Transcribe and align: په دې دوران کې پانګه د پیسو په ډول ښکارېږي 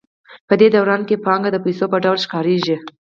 په 0.47 0.53
دې 0.59 0.67
دوران 0.75 1.01
کې 1.07 1.21
پانګه 1.25 1.49
د 1.53 1.57
پیسو 1.65 1.85
په 1.91 1.97
ډول 2.03 2.17
ښکارېږي 2.25 2.75